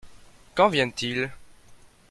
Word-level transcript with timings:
Quand 0.55 0.67
viennent-ils? 0.69 1.29